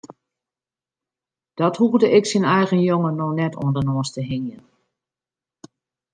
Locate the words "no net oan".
3.11-3.73